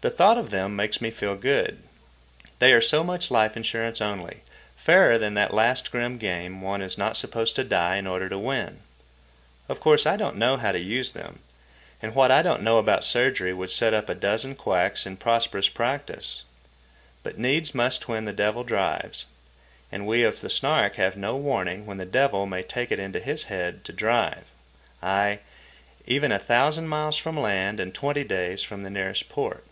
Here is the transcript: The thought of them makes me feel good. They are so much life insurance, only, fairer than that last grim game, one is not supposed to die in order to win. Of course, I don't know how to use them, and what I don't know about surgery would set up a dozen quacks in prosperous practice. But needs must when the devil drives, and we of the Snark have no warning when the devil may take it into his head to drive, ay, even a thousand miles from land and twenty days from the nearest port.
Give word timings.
The 0.00 0.10
thought 0.10 0.38
of 0.38 0.50
them 0.50 0.76
makes 0.76 1.00
me 1.00 1.10
feel 1.10 1.34
good. 1.34 1.82
They 2.60 2.70
are 2.70 2.80
so 2.80 3.02
much 3.02 3.32
life 3.32 3.56
insurance, 3.56 4.00
only, 4.00 4.42
fairer 4.76 5.18
than 5.18 5.34
that 5.34 5.52
last 5.52 5.90
grim 5.90 6.18
game, 6.18 6.60
one 6.62 6.82
is 6.82 6.96
not 6.96 7.16
supposed 7.16 7.56
to 7.56 7.64
die 7.64 7.96
in 7.96 8.06
order 8.06 8.28
to 8.28 8.38
win. 8.38 8.78
Of 9.68 9.80
course, 9.80 10.06
I 10.06 10.16
don't 10.16 10.36
know 10.36 10.56
how 10.56 10.70
to 10.70 10.78
use 10.78 11.10
them, 11.10 11.40
and 12.00 12.14
what 12.14 12.30
I 12.30 12.42
don't 12.42 12.62
know 12.62 12.78
about 12.78 13.02
surgery 13.04 13.52
would 13.52 13.72
set 13.72 13.92
up 13.92 14.08
a 14.08 14.14
dozen 14.14 14.54
quacks 14.54 15.04
in 15.04 15.16
prosperous 15.16 15.68
practice. 15.68 16.44
But 17.24 17.36
needs 17.36 17.74
must 17.74 18.06
when 18.06 18.24
the 18.24 18.32
devil 18.32 18.62
drives, 18.62 19.24
and 19.90 20.06
we 20.06 20.22
of 20.22 20.42
the 20.42 20.48
Snark 20.48 20.94
have 20.94 21.16
no 21.16 21.34
warning 21.36 21.86
when 21.86 21.96
the 21.96 22.06
devil 22.06 22.46
may 22.46 22.62
take 22.62 22.92
it 22.92 23.00
into 23.00 23.18
his 23.18 23.42
head 23.50 23.84
to 23.86 23.92
drive, 23.92 24.44
ay, 25.02 25.40
even 26.06 26.30
a 26.30 26.38
thousand 26.38 26.86
miles 26.86 27.16
from 27.16 27.36
land 27.36 27.80
and 27.80 27.92
twenty 27.92 28.22
days 28.22 28.62
from 28.62 28.84
the 28.84 28.90
nearest 28.90 29.28
port. 29.28 29.64